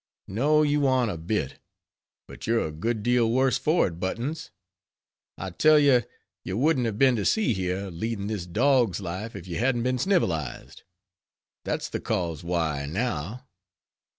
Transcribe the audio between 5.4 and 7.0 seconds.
tell ye, ye wouldn't have